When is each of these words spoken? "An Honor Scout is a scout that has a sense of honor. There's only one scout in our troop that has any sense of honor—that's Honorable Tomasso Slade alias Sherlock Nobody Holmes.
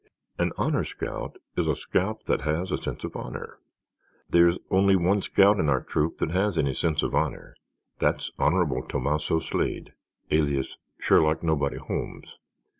"An 0.39 0.51
Honor 0.57 0.83
Scout 0.83 1.37
is 1.55 1.67
a 1.67 1.75
scout 1.75 2.25
that 2.25 2.41
has 2.41 2.71
a 2.71 2.77
sense 2.81 3.03
of 3.03 3.15
honor. 3.15 3.57
There's 4.27 4.57
only 4.71 4.95
one 4.95 5.21
scout 5.21 5.59
in 5.59 5.69
our 5.69 5.83
troop 5.83 6.17
that 6.17 6.31
has 6.31 6.57
any 6.57 6.73
sense 6.73 7.03
of 7.03 7.13
honor—that's 7.13 8.31
Honorable 8.39 8.81
Tomasso 8.81 9.37
Slade 9.37 9.93
alias 10.31 10.75
Sherlock 10.97 11.43
Nobody 11.43 11.77
Holmes. 11.77 12.39